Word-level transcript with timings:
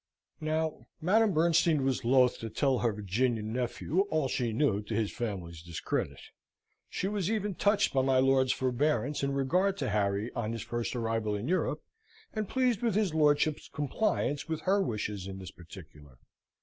Now 0.39 0.87
Madame 0.99 1.31
Bernstein 1.31 1.83
was 1.85 2.03
loth 2.03 2.39
to 2.39 2.49
tell 2.49 2.79
her 2.79 2.91
Virginian 2.91 3.53
nephew 3.53 4.07
all 4.09 4.27
she 4.27 4.51
knew 4.51 4.81
to 4.81 4.95
his 4.95 5.11
family's 5.11 5.61
discredit; 5.61 6.19
she 6.89 7.07
was 7.07 7.29
even 7.29 7.53
touched 7.53 7.93
by 7.93 8.01
my 8.01 8.17
lord's 8.17 8.51
forbearance 8.51 9.21
in 9.21 9.31
regard 9.33 9.77
to 9.77 9.91
Harry 9.91 10.33
on 10.33 10.53
his 10.53 10.63
first 10.63 10.95
arrival 10.95 11.35
in 11.35 11.47
Europe; 11.47 11.83
and 12.33 12.49
pleased 12.49 12.81
with 12.81 12.95
his 12.95 13.13
lordship's 13.13 13.69
compliance 13.69 14.47
with 14.49 14.61
her 14.61 14.81
wishes 14.81 15.27
in 15.27 15.37
this 15.37 15.51
particular. 15.51 16.17